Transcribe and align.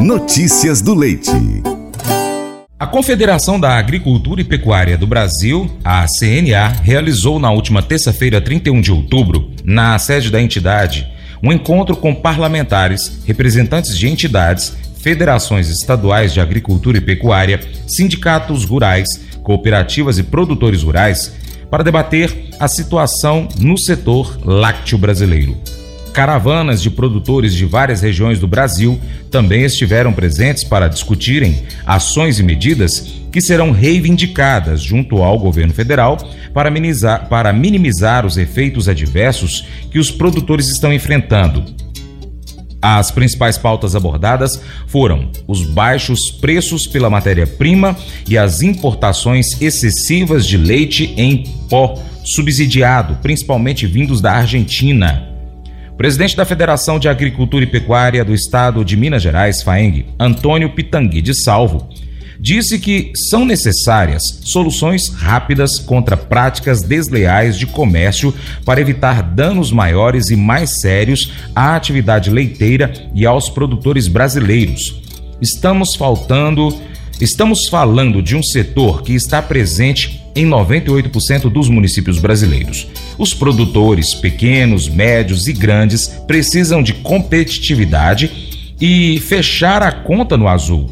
Notícias 0.00 0.80
do 0.80 0.94
Leite. 0.94 1.32
A 2.78 2.86
Confederação 2.86 3.58
da 3.58 3.76
Agricultura 3.76 4.40
e 4.40 4.44
Pecuária 4.44 4.96
do 4.96 5.08
Brasil, 5.08 5.68
a 5.84 6.06
CNA, 6.06 6.68
realizou 6.82 7.40
na 7.40 7.50
última 7.50 7.82
terça-feira, 7.82 8.40
31 8.40 8.80
de 8.80 8.92
outubro, 8.92 9.50
na 9.64 9.98
sede 9.98 10.30
da 10.30 10.40
entidade, 10.40 11.04
um 11.42 11.52
encontro 11.52 11.96
com 11.96 12.14
parlamentares, 12.14 13.22
representantes 13.26 13.98
de 13.98 14.08
entidades, 14.08 14.76
federações 15.00 15.68
estaduais 15.68 16.32
de 16.32 16.40
agricultura 16.40 16.98
e 16.98 17.00
pecuária, 17.00 17.60
sindicatos 17.88 18.64
rurais, 18.64 19.08
cooperativas 19.42 20.16
e 20.16 20.22
produtores 20.22 20.84
rurais, 20.84 21.34
para 21.68 21.82
debater 21.82 22.50
a 22.60 22.68
situação 22.68 23.48
no 23.58 23.76
setor 23.76 24.38
lácteo 24.44 24.96
brasileiro. 24.96 25.56
Caravanas 26.12 26.82
de 26.82 26.90
produtores 26.90 27.54
de 27.54 27.64
várias 27.64 28.00
regiões 28.00 28.38
do 28.38 28.48
Brasil 28.48 29.00
também 29.30 29.62
estiveram 29.62 30.12
presentes 30.12 30.64
para 30.64 30.88
discutirem 30.88 31.62
ações 31.86 32.38
e 32.38 32.42
medidas 32.42 33.14
que 33.30 33.40
serão 33.40 33.70
reivindicadas 33.70 34.82
junto 34.82 35.22
ao 35.22 35.38
governo 35.38 35.72
federal 35.72 36.16
para 36.52 36.70
minimizar, 36.70 37.28
para 37.28 37.52
minimizar 37.52 38.26
os 38.26 38.36
efeitos 38.36 38.88
adversos 38.88 39.66
que 39.90 39.98
os 39.98 40.10
produtores 40.10 40.68
estão 40.68 40.92
enfrentando. 40.92 41.64
As 42.80 43.10
principais 43.10 43.58
pautas 43.58 43.96
abordadas 43.96 44.60
foram 44.86 45.30
os 45.46 45.64
baixos 45.64 46.30
preços 46.30 46.86
pela 46.86 47.10
matéria-prima 47.10 47.96
e 48.28 48.38
as 48.38 48.62
importações 48.62 49.60
excessivas 49.60 50.46
de 50.46 50.56
leite 50.56 51.12
em 51.16 51.44
pó 51.68 52.00
subsidiado, 52.24 53.18
principalmente 53.20 53.86
vindos 53.86 54.20
da 54.20 54.32
Argentina 54.32 55.37
presidente 55.98 56.36
da 56.36 56.44
Federação 56.44 56.96
de 56.96 57.08
Agricultura 57.08 57.64
e 57.64 57.66
Pecuária 57.66 58.24
do 58.24 58.32
Estado 58.32 58.84
de 58.84 58.96
Minas 58.96 59.20
Gerais, 59.20 59.64
FAENG, 59.64 60.06
Antônio 60.16 60.72
Pitangui 60.72 61.20
de 61.20 61.34
Salvo, 61.34 61.88
disse 62.38 62.78
que 62.78 63.10
são 63.28 63.44
necessárias 63.44 64.22
soluções 64.44 65.08
rápidas 65.08 65.80
contra 65.80 66.16
práticas 66.16 66.82
desleais 66.82 67.58
de 67.58 67.66
comércio 67.66 68.32
para 68.64 68.80
evitar 68.80 69.22
danos 69.22 69.72
maiores 69.72 70.30
e 70.30 70.36
mais 70.36 70.80
sérios 70.80 71.32
à 71.52 71.74
atividade 71.74 72.30
leiteira 72.30 72.92
e 73.12 73.26
aos 73.26 73.50
produtores 73.50 74.06
brasileiros. 74.06 75.02
Estamos 75.40 75.96
faltando, 75.96 76.80
estamos 77.20 77.66
falando 77.68 78.22
de 78.22 78.36
um 78.36 78.42
setor 78.42 79.02
que 79.02 79.14
está 79.14 79.42
presente 79.42 80.17
em 80.38 80.46
98% 80.46 81.50
dos 81.50 81.68
municípios 81.68 82.20
brasileiros. 82.20 82.86
Os 83.18 83.34
produtores 83.34 84.14
pequenos, 84.14 84.88
médios 84.88 85.48
e 85.48 85.52
grandes 85.52 86.06
precisam 86.28 86.80
de 86.80 86.94
competitividade 86.94 88.30
e 88.80 89.18
fechar 89.18 89.82
a 89.82 89.90
conta 89.90 90.36
no 90.36 90.46
azul. 90.46 90.88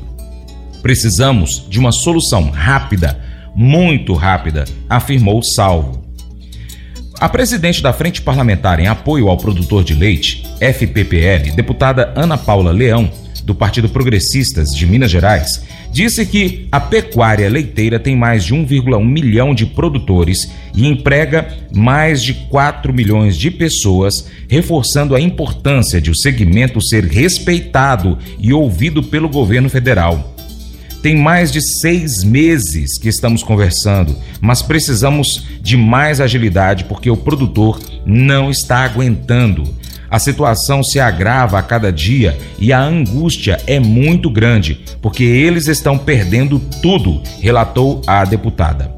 Precisamos 0.82 1.64
de 1.70 1.78
uma 1.78 1.92
solução 1.92 2.50
rápida, 2.50 3.20
muito 3.54 4.14
rápida, 4.14 4.64
afirmou 4.90 5.40
Salvo. 5.44 6.04
A 7.20 7.28
presidente 7.28 7.80
da 7.80 7.92
Frente 7.92 8.20
Parlamentar 8.20 8.80
em 8.80 8.88
Apoio 8.88 9.28
ao 9.28 9.36
Produtor 9.36 9.84
de 9.84 9.94
Leite, 9.94 10.42
FPPL, 10.60 11.54
deputada 11.54 12.12
Ana 12.16 12.36
Paula 12.36 12.72
Leão, 12.72 13.08
do 13.46 13.54
Partido 13.54 13.88
Progressistas 13.88 14.70
de 14.70 14.84
Minas 14.84 15.08
Gerais, 15.08 15.62
disse 15.92 16.26
que 16.26 16.66
a 16.70 16.80
pecuária 16.80 17.48
leiteira 17.48 18.00
tem 18.00 18.16
mais 18.16 18.44
de 18.44 18.52
1,1 18.52 19.04
milhão 19.04 19.54
de 19.54 19.64
produtores 19.64 20.50
e 20.74 20.84
emprega 20.88 21.46
mais 21.72 22.20
de 22.20 22.34
4 22.34 22.92
milhões 22.92 23.36
de 23.36 23.48
pessoas, 23.52 24.28
reforçando 24.48 25.14
a 25.14 25.20
importância 25.20 26.00
de 26.00 26.10
o 26.10 26.16
segmento 26.16 26.82
ser 26.82 27.04
respeitado 27.04 28.18
e 28.40 28.52
ouvido 28.52 29.00
pelo 29.00 29.28
governo 29.28 29.70
federal. 29.70 30.34
Tem 31.00 31.14
mais 31.14 31.52
de 31.52 31.60
seis 31.60 32.24
meses 32.24 32.98
que 32.98 33.08
estamos 33.08 33.44
conversando, 33.44 34.16
mas 34.40 34.60
precisamos 34.60 35.46
de 35.62 35.76
mais 35.76 36.20
agilidade 36.20 36.82
porque 36.84 37.08
o 37.08 37.16
produtor 37.16 37.80
não 38.04 38.50
está 38.50 38.78
aguentando. 38.78 39.72
A 40.10 40.18
situação 40.18 40.82
se 40.82 41.00
agrava 41.00 41.58
a 41.58 41.62
cada 41.62 41.92
dia 41.92 42.36
e 42.58 42.72
a 42.72 42.80
angústia 42.80 43.60
é 43.66 43.80
muito 43.80 44.30
grande, 44.30 44.80
porque 45.02 45.24
eles 45.24 45.66
estão 45.66 45.98
perdendo 45.98 46.58
tudo, 46.80 47.20
relatou 47.40 48.00
a 48.06 48.24
deputada. 48.24 48.94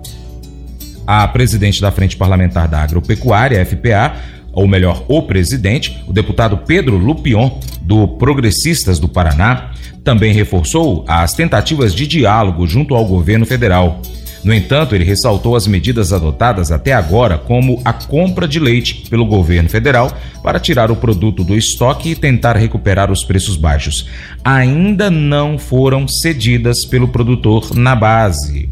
A 1.06 1.26
presidente 1.26 1.80
da 1.80 1.90
Frente 1.90 2.16
Parlamentar 2.16 2.68
da 2.68 2.82
Agropecuária, 2.82 3.64
FPA, 3.64 4.14
ou 4.52 4.66
melhor, 4.66 5.04
o 5.08 5.22
presidente, 5.22 6.02
o 6.06 6.12
deputado 6.12 6.58
Pedro 6.58 6.98
Lupion, 6.98 7.58
do 7.80 8.08
Progressistas 8.08 8.98
do 8.98 9.08
Paraná, 9.08 9.70
também 10.04 10.32
reforçou 10.32 11.04
as 11.08 11.32
tentativas 11.32 11.94
de 11.94 12.06
diálogo 12.06 12.66
junto 12.66 12.94
ao 12.94 13.04
governo 13.04 13.46
federal. 13.46 14.02
No 14.44 14.54
entanto, 14.54 14.94
ele 14.94 15.04
ressaltou 15.04 15.56
as 15.56 15.66
medidas 15.66 16.12
adotadas 16.12 16.70
até 16.70 16.92
agora, 16.92 17.38
como 17.38 17.80
a 17.84 17.92
compra 17.92 18.46
de 18.46 18.60
leite 18.60 19.04
pelo 19.10 19.26
governo 19.26 19.68
federal 19.68 20.12
para 20.42 20.60
tirar 20.60 20.90
o 20.90 20.96
produto 20.96 21.42
do 21.42 21.56
estoque 21.56 22.10
e 22.10 22.16
tentar 22.16 22.56
recuperar 22.56 23.10
os 23.10 23.24
preços 23.24 23.56
baixos. 23.56 24.06
Ainda 24.44 25.10
não 25.10 25.58
foram 25.58 26.06
cedidas 26.06 26.84
pelo 26.84 27.08
produtor 27.08 27.74
na 27.74 27.96
base. 27.96 28.70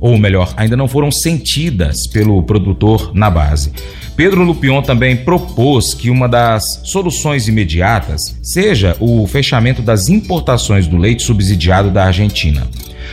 Ou 0.00 0.18
melhor, 0.18 0.52
ainda 0.56 0.76
não 0.76 0.88
foram 0.88 1.12
sentidas 1.12 2.08
pelo 2.08 2.42
produtor 2.42 3.12
na 3.14 3.30
base. 3.30 3.72
Pedro 4.16 4.42
Lupion 4.42 4.82
também 4.82 5.16
propôs 5.16 5.94
que 5.94 6.10
uma 6.10 6.28
das 6.28 6.64
soluções 6.84 7.48
imediatas 7.48 8.20
seja 8.42 8.96
o 9.00 9.26
fechamento 9.26 9.80
das 9.80 10.08
importações 10.08 10.86
do 10.86 10.96
leite 10.98 11.22
subsidiado 11.22 11.90
da 11.90 12.04
Argentina. 12.04 12.66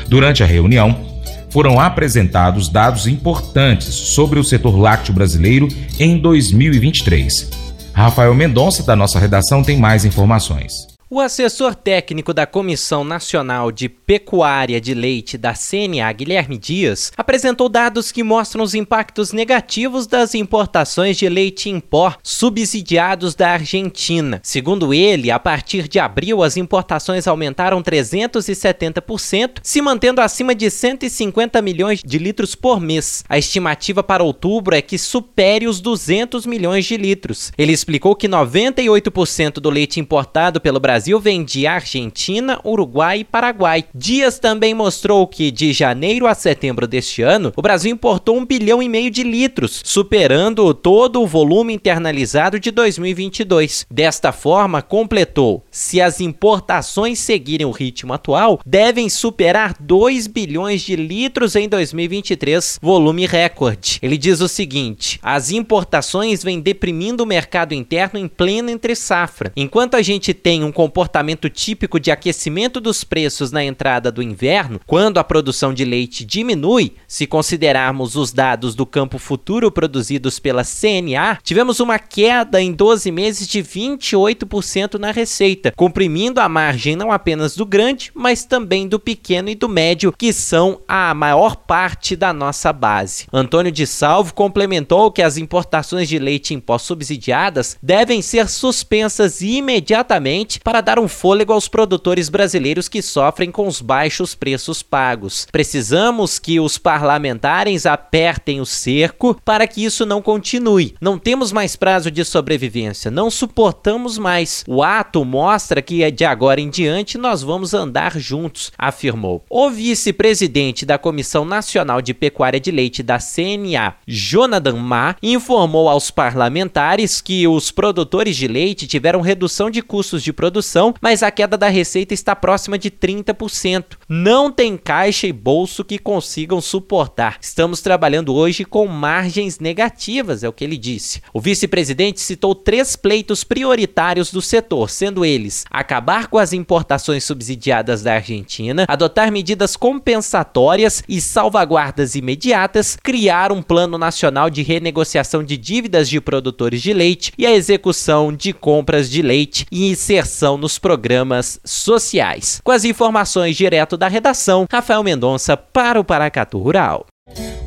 Durante 0.08 0.44
a 0.44 0.46
reunião, 0.46 1.09
foram 1.50 1.80
apresentados 1.80 2.70
dados 2.70 3.08
importantes 3.08 3.94
sobre 3.94 4.40
o 4.40 4.44
setor 4.44 4.78
lácteo 4.78 5.14
brasileiro 5.14 5.68
em 6.00 6.18
2023. 6.18 7.50
Rafael 7.94 8.34
Mendonça, 8.34 8.84
da 8.84 8.96
nossa 8.96 9.20
redação, 9.20 9.64
tem 9.64 9.78
mais 9.78 10.06
informações. 10.06 10.99
O 11.12 11.20
assessor 11.20 11.74
técnico 11.74 12.36
da 12.36 12.46
Comissão 12.46 13.04
Nacional 13.04 13.72
de 13.72 13.90
Pecuária 13.90 14.80
de 14.80 14.94
Leite 14.94 15.40
da 15.40 15.56
CNA, 15.56 16.14
Guilherme 16.14 16.56
Dias, 16.56 17.12
apresentou 17.18 17.68
dados 17.68 18.12
que 18.12 18.22
mostram 18.22 18.64
os 18.64 18.76
impactos 18.76 19.34
negativos 19.34 20.06
das 20.06 20.36
importações 20.36 21.18
de 21.18 21.28
leite 21.28 21.68
em 21.68 21.80
pó 21.80 22.16
subsidiados 22.22 23.34
da 23.34 23.54
Argentina. 23.54 24.40
Segundo 24.44 24.94
ele, 24.94 25.32
a 25.32 25.40
partir 25.40 25.88
de 25.88 25.98
abril, 25.98 26.44
as 26.44 26.58
importações 26.58 27.28
aumentaram 27.28 27.82
370%, 27.82 29.62
se 29.64 29.82
mantendo 29.82 30.22
acima 30.22 30.54
de 30.54 30.70
150 30.70 31.60
milhões 31.60 32.04
de 32.06 32.20
litros 32.20 32.54
por 32.54 32.80
mês. 32.80 33.24
A 33.28 33.40
estimativa 33.40 34.04
para 34.04 34.24
outubro 34.24 34.76
é 34.76 34.82
que 34.84 35.00
supere 35.00 35.66
os 35.66 35.82
200 35.82 36.46
milhões 36.46 36.86
de 36.86 36.96
litros. 36.98 37.52
Ele 37.58 37.74
explicou 37.74 38.16
que 38.16 38.30
98% 38.30 39.54
do 39.54 39.72
leite 39.72 40.00
importado 40.00 40.62
pelo 40.62 40.80
Brasil 40.80 40.99
Brasil 41.00 41.18
vem 41.18 41.46
de 41.46 41.66
Argentina, 41.66 42.60
Uruguai 42.62 43.20
e 43.20 43.24
Paraguai. 43.24 43.86
Dias 43.96 44.38
também 44.38 44.74
mostrou 44.74 45.26
que 45.26 45.50
de 45.50 45.72
janeiro 45.72 46.28
a 46.28 46.36
setembro 46.36 46.86
deste 46.86 47.22
ano, 47.22 47.54
o 47.56 47.62
Brasil 47.62 47.90
importou 47.90 48.38
um 48.38 48.46
bilhão 48.46 48.84
e 48.84 48.90
meio 48.90 49.10
de 49.10 49.24
litros, 49.24 49.82
superando 49.86 50.74
todo 50.74 51.22
o 51.22 51.26
volume 51.26 51.74
internalizado 51.74 52.60
de 52.60 52.70
2022. 52.70 53.86
Desta 53.90 54.34
forma, 54.34 54.82
completou: 54.82 55.64
se 55.72 56.02
as 56.02 56.20
importações 56.20 57.18
seguirem 57.20 57.66
o 57.66 57.72
ritmo 57.72 58.12
atual, 58.12 58.60
devem 58.66 59.08
superar 59.08 59.78
2 59.80 60.28
bilhões 60.28 60.82
de 60.82 60.98
litros 60.98 61.56
em 61.56 61.70
2023, 61.70 62.78
volume 62.82 63.26
recorde. 63.26 64.00
Ele 64.02 64.18
diz 64.18 64.42
o 64.42 64.50
seguinte: 64.50 65.18
as 65.24 65.50
importações 65.50 66.44
vêm 66.44 66.60
deprimindo 66.60 67.24
o 67.24 67.26
mercado 67.26 67.74
interno 67.74 68.20
em 68.20 68.28
plena 68.28 68.70
entre 68.70 68.98
safra. 68.98 69.54
Enquanto 69.56 69.96
a 69.96 70.02
gente 70.02 70.34
tem 70.34 70.62
um 70.62 70.74
comportamento 70.90 71.48
típico 71.52 72.00
de 72.00 72.10
aquecimento 72.10 72.82
dos 72.82 73.04
preços 73.04 73.52
na 73.52 73.64
entrada 73.64 74.12
do 74.12 74.24
inverno, 74.24 74.82
quando 74.88 75.20
a 75.20 75.24
produção 75.24 75.72
de 75.72 75.86
leite 75.86 76.26
diminui, 76.26 76.94
se 77.08 77.28
considerarmos 77.28 78.16
os 78.16 78.34
dados 78.34 78.74
do 78.74 78.88
campo 78.88 79.20
futuro 79.20 79.72
produzidos 79.72 80.40
pela 80.40 80.64
CNA, 80.64 81.38
tivemos 81.44 81.80
uma 81.80 82.00
queda 82.00 82.60
em 82.60 82.74
12 82.74 83.12
meses 83.12 83.48
de 83.48 83.62
28% 83.62 84.96
na 84.96 85.12
receita, 85.12 85.72
comprimindo 85.76 86.42
a 86.42 86.50
margem 86.50 86.96
não 86.96 87.12
apenas 87.12 87.56
do 87.56 87.68
grande, 87.68 88.12
mas 88.16 88.44
também 88.44 88.88
do 88.88 89.00
pequeno 89.00 89.50
e 89.50 89.56
do 89.56 89.70
médio, 89.70 90.12
que 90.18 90.34
são 90.34 90.82
a 90.88 91.14
maior 91.14 91.56
parte 91.56 92.16
da 92.16 92.34
nossa 92.34 92.74
base. 92.74 93.28
Antônio 93.32 93.72
de 93.72 93.86
Salvo 93.86 94.34
complementou 94.34 95.12
que 95.12 95.22
as 95.22 95.38
importações 95.38 96.10
de 96.10 96.18
leite 96.18 96.56
em 96.56 96.60
pó 96.60 96.80
subsidiadas 96.80 97.78
devem 97.80 98.24
ser 98.24 98.50
suspensas 98.50 99.42
imediatamente 99.42 100.60
para 100.64 100.79
para 100.80 100.96
dar 100.96 101.00
um 101.00 101.10
fôlego 101.10 101.52
aos 101.52 101.68
produtores 101.68 102.30
brasileiros 102.30 102.88
que 102.88 103.02
sofrem 103.02 103.52
com 103.52 103.68
os 103.68 103.82
baixos 103.82 104.34
preços 104.34 104.82
pagos. 104.82 105.46
Precisamos 105.52 106.40
que 106.40 106.58
os 106.58 106.78
parlamentares 106.78 107.86
apertem 107.86 108.62
o 108.62 108.66
cerco 108.66 109.38
para 109.44 109.68
que 109.68 109.84
isso 109.84 110.06
não 110.06 110.22
continue. 110.22 110.96
Não 111.02 111.20
temos 111.20 111.52
mais 111.52 111.76
prazo 111.76 112.10
de 112.10 112.24
sobrevivência, 112.24 113.12
não 113.12 113.30
suportamos 113.30 114.18
mais. 114.18 114.64
O 114.70 114.82
ato 114.82 115.26
mostra 115.26 115.82
que 115.82 116.10
de 116.10 116.24
agora 116.24 116.62
em 116.62 116.70
diante 116.70 117.18
nós 117.18 117.44
vamos 117.44 117.74
andar 117.74 118.18
juntos, 118.18 118.72
afirmou. 118.78 119.44
O 119.50 119.70
vice-presidente 119.70 120.86
da 120.86 120.98
Comissão 120.98 121.44
Nacional 121.44 122.02
de 122.02 122.14
Pecuária 122.14 122.60
de 122.60 122.72
Leite 122.72 123.04
da 123.04 123.18
CNA, 123.20 123.96
Jonathan 124.08 124.78
Ma, 124.78 125.18
informou 125.22 125.90
aos 125.90 126.10
parlamentares 126.10 127.20
que 127.20 127.46
os 127.50 127.70
produtores 127.70 128.38
de 128.38 128.48
leite 128.48 128.88
tiveram 128.88 129.20
redução 129.20 129.70
de 129.70 129.82
custos 129.82 130.24
de 130.24 130.32
produção, 130.32 130.69
mas 131.02 131.24
a 131.24 131.32
queda 131.32 131.58
da 131.58 131.70
receita 131.70 132.14
está 132.14 132.36
próxima 132.36 132.78
de 132.78 132.92
30%. 132.92 133.98
Não 134.08 134.52
tem 134.52 134.78
caixa 134.78 135.28
e 135.28 135.34
bolso 135.34 135.84
que 135.84 135.98
consigam 135.98 136.62
suportar. 136.62 137.38
Estamos 137.42 137.82
trabalhando 137.82 138.34
hoje 138.34 138.66
com 138.66 138.86
margens 138.88 139.60
negativas, 139.60 140.44
é 140.44 140.50
o 140.50 140.54
que 140.54 140.64
ele 140.64 140.78
disse. 140.78 141.22
O 141.34 141.40
vice-presidente 141.40 142.20
citou 142.20 142.54
três 142.54 142.96
pleitos 142.96 143.44
prioritários 143.44 144.32
do 144.32 144.42
setor, 144.42 144.90
sendo 144.90 145.26
eles 145.26 145.66
acabar 145.70 146.28
com 146.28 146.38
as 146.38 146.54
importações 146.54 147.24
subsidiadas 147.24 148.04
da 148.04 148.16
Argentina, 148.16 148.86
adotar 148.88 149.32
medidas 149.32 149.76
compensatórias 149.76 151.04
e 151.08 151.22
salvaguardas 151.22 152.16
imediatas, 152.16 152.98
criar 153.02 153.52
um 153.52 153.62
plano 153.62 153.98
nacional 153.98 154.50
de 154.50 154.62
renegociação 154.62 155.44
de 155.44 155.58
dívidas 155.58 156.10
de 156.10 156.22
produtores 156.22 156.82
de 156.82 156.94
leite 156.94 157.34
e 157.38 157.46
a 157.46 157.52
execução 157.52 158.32
de 158.32 158.54
compras 158.54 159.10
de 159.10 159.22
leite 159.22 159.66
e 159.72 159.90
inserção 159.90 160.59
nos 160.60 160.78
programas 160.78 161.60
sociais. 161.66 162.62
Com 162.64 162.72
as 162.72 162.86
informações 162.86 163.58
direto 163.58 163.98
da 163.98 164.08
redação, 164.08 164.68
Rafael 164.72 165.04
Mendonça 165.04 165.58
para 165.58 166.00
o 166.00 166.04
Paracatu 166.04 166.60
Rural. 166.60 167.08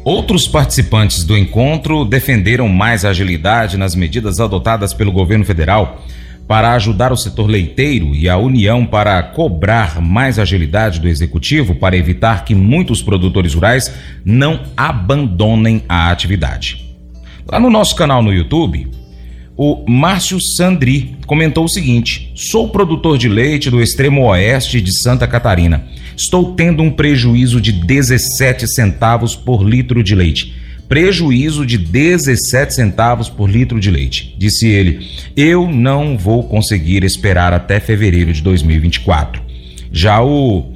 Outros 0.05 0.47
participantes 0.47 1.25
do 1.25 1.37
encontro 1.37 2.05
defenderam 2.05 2.69
mais 2.69 3.05
agilidade 3.05 3.77
nas 3.77 3.95
medidas 3.95 4.41
adotadas 4.41 4.93
pelo 4.93 5.13
governo 5.13 5.45
federal 5.45 6.03
para 6.47 6.73
ajudar 6.75 7.13
o 7.13 7.17
setor 7.17 7.47
leiteiro 7.47 8.15
e 8.15 8.29
a 8.29 8.37
União 8.37 8.85
para 8.85 9.23
cobrar 9.23 10.01
mais 10.01 10.39
agilidade 10.39 11.01
do 11.01 11.09
executivo 11.09 11.75
para 11.77 11.97
evitar 11.97 12.45
que 12.45 12.55
muitos 12.55 13.01
produtores 13.01 13.55
rurais 13.55 13.95
não 14.25 14.61
abandonem 14.77 15.83
a 15.89 16.11
atividade. 16.11 16.85
Lá 17.51 17.59
no 17.59 17.71
nosso 17.71 17.95
canal 17.97 18.23
no 18.23 18.33
YouTube, 18.33 18.91
o 19.65 19.85
Márcio 19.89 20.41
Sandri 20.41 21.15
comentou 21.25 21.65
o 21.65 21.69
seguinte: 21.69 22.33
Sou 22.35 22.69
produtor 22.69 23.17
de 23.17 23.29
leite 23.29 23.71
do 23.71 23.81
extremo 23.81 24.23
oeste 24.23 24.81
de 24.81 24.93
Santa 25.01 25.25
Catarina. 25.25 25.87
Estou 26.17 26.57
tendo 26.57 26.83
um 26.83 26.91
prejuízo 26.91 27.61
de 27.61 27.71
17 27.71 28.67
centavos 28.67 29.37
por 29.37 29.63
litro 29.63 30.03
de 30.03 30.17
leite. 30.17 30.53
Prejuízo 30.89 31.65
de 31.65 31.79
17 31.79 32.75
centavos 32.75 33.29
por 33.29 33.49
litro 33.49 33.79
de 33.79 33.89
leite. 33.89 34.35
Disse 34.37 34.67
ele: 34.67 35.07
Eu 35.37 35.71
não 35.71 36.19
vou 36.19 36.43
conseguir 36.43 37.05
esperar 37.05 37.53
até 37.53 37.79
fevereiro 37.79 38.33
de 38.33 38.43
2024. 38.43 39.41
Já 39.93 40.21
o 40.25 40.73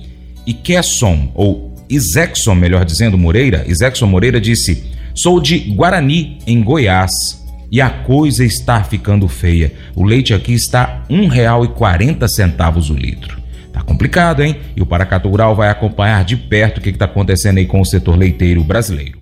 Ikesson, 0.47 1.33
ou 1.35 1.75
Isexon, 1.91 2.55
melhor 2.55 2.85
dizendo, 2.85 3.19
Moreira, 3.19 3.65
Isexon 3.67 4.07
Moreira 4.07 4.41
disse: 4.41 4.85
Sou 5.13 5.41
de 5.41 5.59
Guarani, 5.59 6.39
em 6.47 6.63
Goiás 6.63 7.45
e 7.71 7.81
a 7.81 7.91
coisa 7.91 8.45
está 8.45 8.83
ficando 8.83 9.29
feia. 9.29 9.73
O 9.95 10.05
leite 10.05 10.33
aqui 10.35 10.53
está 10.53 11.03
R$ 11.09 11.17
1,40 11.17 12.91
o 12.91 12.95
litro. 12.95 13.41
Tá 13.73 13.83
complicado, 13.83 14.43
hein? 14.43 14.57
E 14.75 14.81
o 14.81 14.87
Paracatu 14.87 15.29
Rural 15.29 15.55
vai 15.55 15.69
acompanhar 15.69 16.25
de 16.25 16.37
perto 16.37 16.79
o 16.79 16.81
que 16.81 16.91
está 16.91 17.05
acontecendo 17.05 17.59
aí 17.59 17.67
com 17.67 17.81
o 17.81 17.85
setor 17.85 18.17
leiteiro 18.17 18.65
brasileiro. 18.65 19.19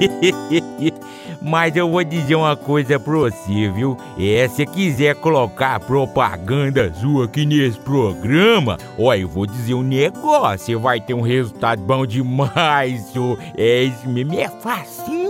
Mas 1.42 1.74
eu 1.74 1.90
vou 1.90 2.04
dizer 2.04 2.34
uma 2.34 2.54
coisa 2.54 3.00
pra 3.00 3.14
você, 3.14 3.70
viu? 3.70 3.96
É, 4.18 4.46
se 4.48 4.66
quiser 4.66 5.14
colocar 5.14 5.80
propaganda 5.80 6.92
sua 6.92 7.24
aqui 7.24 7.46
nesse 7.46 7.78
programa, 7.78 8.76
ó, 8.98 9.14
eu 9.14 9.26
vou 9.26 9.46
dizer 9.46 9.72
um 9.72 9.82
negócio, 9.82 10.66
você 10.66 10.76
vai 10.76 11.00
ter 11.00 11.14
um 11.14 11.22
resultado 11.22 11.82
bom 11.82 12.04
demais, 12.04 13.00
senhor. 13.06 13.38
É 13.56 13.84
isso 13.84 14.06
mesmo, 14.06 14.38
é 14.38 14.48
facinho, 14.48 15.29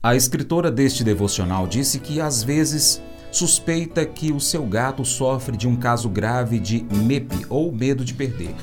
A 0.00 0.14
escritora 0.14 0.70
deste 0.70 1.02
devocional 1.02 1.66
disse 1.66 1.98
que 1.98 2.20
às 2.20 2.44
vezes 2.44 3.02
suspeita 3.32 4.06
que 4.06 4.30
o 4.30 4.38
seu 4.38 4.64
gato 4.64 5.04
sofre 5.04 5.56
de 5.56 5.66
um 5.66 5.74
caso 5.74 6.08
grave 6.08 6.60
de 6.60 6.86
MEP 6.88 7.44
ou 7.48 7.72
medo 7.72 8.04
de 8.04 8.14
perder. 8.14 8.54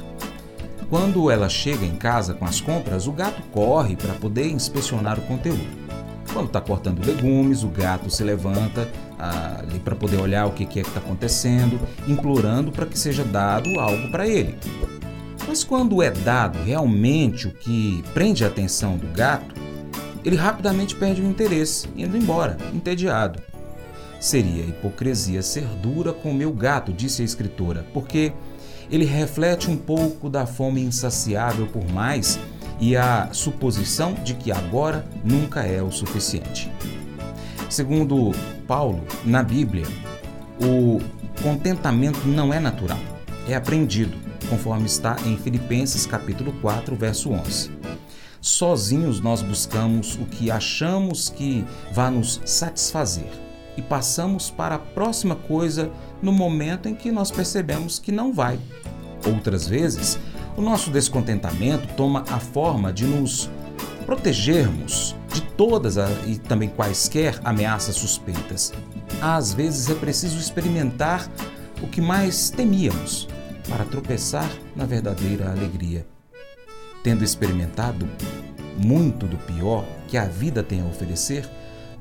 Quando 0.90 1.30
ela 1.30 1.50
chega 1.50 1.86
em 1.86 1.98
casa 1.98 2.34
com 2.34 2.46
as 2.46 2.62
compras, 2.62 3.06
o 3.06 3.12
gato 3.12 3.42
corre 3.52 3.98
para 3.98 4.14
poder 4.14 4.48
inspecionar 4.48 5.20
o 5.20 5.24
conteúdo. 5.24 5.86
Quando 6.32 6.48
está 6.48 6.62
cortando 6.62 7.06
legumes, 7.06 7.64
o 7.64 7.68
gato 7.68 8.10
se 8.10 8.24
levanta 8.24 8.90
ah, 9.20 9.58
ali 9.60 9.80
para 9.80 9.96
poder 9.96 10.22
olhar 10.22 10.46
o 10.46 10.52
que, 10.52 10.66
que 10.66 10.80
é 10.80 10.84
que 10.84 10.88
está 10.90 11.02
acontecendo, 11.02 11.78
implorando 12.08 12.72
para 12.72 12.86
que 12.86 12.98
seja 12.98 13.26
dado 13.26 13.78
algo 13.78 14.10
para 14.10 14.26
ele. 14.26 14.58
Mas 15.46 15.66
quando 15.66 16.02
é 16.02 16.12
dado 16.12 16.60
realmente 16.64 17.48
o 17.48 17.52
que 17.52 18.02
prende 18.14 18.46
a 18.46 18.48
atenção 18.48 18.98
do 18.98 19.08
gato, 19.08 19.65
ele 20.26 20.36
rapidamente 20.36 20.96
perde 20.96 21.22
o 21.22 21.30
interesse, 21.30 21.88
indo 21.96 22.18
embora, 22.18 22.58
entediado. 22.74 23.40
Seria 24.20 24.64
hipocrisia 24.64 25.44
ser 25.44 25.66
dura 25.82 26.12
com 26.12 26.32
o 26.32 26.34
meu 26.34 26.52
gato, 26.52 26.92
disse 26.92 27.22
a 27.22 27.26
escritora, 27.26 27.86
porque 27.94 28.34
ele 28.90 29.06
reflete 29.06 29.70
um 29.70 29.78
pouco 29.78 30.30
da 30.30 30.46
fome 30.46 30.82
insaciável 30.82 31.68
por 31.68 31.88
mais 31.92 32.40
e 32.80 32.98
a 32.98 33.30
suposição 33.32 34.14
de 34.14 34.34
que 34.34 34.52
agora 34.52 35.06
nunca 35.24 35.62
é 35.62 35.82
o 35.82 35.92
suficiente. 35.92 36.72
Segundo 37.70 38.32
Paulo, 38.68 39.04
na 39.24 39.44
Bíblia, 39.44 39.86
o 40.60 41.00
contentamento 41.42 42.28
não 42.28 42.54
é 42.54 42.60
natural, 42.60 43.00
é 43.48 43.56
aprendido, 43.56 44.18
conforme 44.50 44.86
está 44.86 45.16
em 45.26 45.38
Filipenses 45.38 46.06
capítulo 46.06 46.54
4, 46.62 46.96
verso 46.96 47.32
11. 47.32 47.75
Sozinhos 48.46 49.20
nós 49.20 49.42
buscamos 49.42 50.14
o 50.22 50.26
que 50.26 50.52
achamos 50.52 51.30
que 51.30 51.66
vai 51.92 52.12
nos 52.12 52.40
satisfazer 52.46 53.28
e 53.76 53.82
passamos 53.82 54.52
para 54.52 54.76
a 54.76 54.80
próxima 54.80 55.36
coisa 55.36 55.92
no 56.22 56.32
momento 56.32 56.88
em 56.88 56.94
que 56.94 57.12
nós 57.12 57.32
percebemos 57.32 57.98
que 57.98 58.12
não 58.12 58.32
vai. 58.32 58.60
Outras 59.26 59.68
vezes, 59.68 60.20
o 60.56 60.62
nosso 60.62 60.92
descontentamento 60.92 61.92
toma 61.96 62.24
a 62.30 62.40
forma 62.40 62.94
de 62.94 63.06
nos 63.06 63.50
protegermos 64.06 65.16
de 65.34 65.42
todas 65.42 65.96
e 66.28 66.38
também 66.38 66.70
quaisquer 66.70 67.42
ameaças 67.44 67.96
suspeitas. 67.96 68.72
Às 69.20 69.56
vezes 69.56 69.90
é 69.90 69.96
preciso 69.96 70.38
experimentar 70.38 71.28
o 71.82 71.88
que 71.88 72.00
mais 72.00 72.52
temíamos 72.52 73.28
para 73.68 73.86
tropeçar 73.86 74.52
na 74.76 74.86
verdadeira 74.86 75.50
alegria. 75.50 76.06
Tendo 77.06 77.24
experimentado 77.24 78.10
muito 78.76 79.28
do 79.28 79.38
pior 79.38 79.86
que 80.08 80.18
a 80.18 80.26
vida 80.26 80.64
tem 80.64 80.82
a 80.82 80.86
oferecer, 80.86 81.48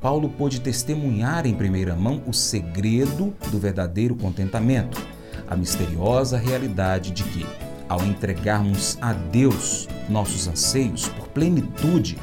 Paulo 0.00 0.30
pôde 0.30 0.62
testemunhar 0.62 1.44
em 1.44 1.54
primeira 1.54 1.94
mão 1.94 2.22
o 2.26 2.32
segredo 2.32 3.34
do 3.50 3.58
verdadeiro 3.58 4.14
contentamento, 4.14 4.98
a 5.46 5.54
misteriosa 5.54 6.38
realidade 6.38 7.10
de 7.10 7.22
que, 7.22 7.44
ao 7.86 8.02
entregarmos 8.02 8.96
a 8.98 9.12
Deus 9.12 9.86
nossos 10.08 10.48
anseios 10.48 11.06
por 11.06 11.28
plenitude, 11.28 12.16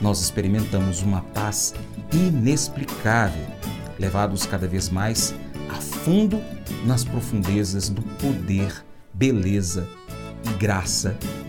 nós 0.00 0.20
experimentamos 0.20 1.02
uma 1.02 1.20
paz 1.20 1.72
inexplicável, 2.12 3.46
levados 3.96 4.44
cada 4.44 4.66
vez 4.66 4.88
mais 4.88 5.32
a 5.70 5.74
fundo 5.74 6.42
nas 6.84 7.04
profundezas 7.04 7.88
do 7.88 8.02
poder, 8.02 8.84
beleza 9.12 9.86
e 10.44 10.52
graça 10.54 11.16